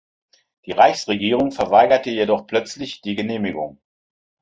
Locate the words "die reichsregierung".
0.65-1.51